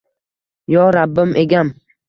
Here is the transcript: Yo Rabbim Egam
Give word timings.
Yo 0.77 0.89
Rabbim 0.95 1.37
Egam 1.45 1.67